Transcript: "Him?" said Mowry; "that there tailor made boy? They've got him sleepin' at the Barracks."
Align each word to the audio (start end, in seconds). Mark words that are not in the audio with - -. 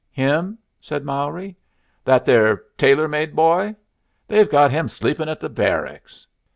"Him?" 0.11 0.57
said 0.79 1.05
Mowry; 1.05 1.55
"that 2.05 2.25
there 2.25 2.63
tailor 2.75 3.07
made 3.07 3.35
boy? 3.35 3.75
They've 4.27 4.49
got 4.49 4.71
him 4.71 4.87
sleepin' 4.87 5.29
at 5.29 5.39
the 5.41 5.47
Barracks." 5.63 6.25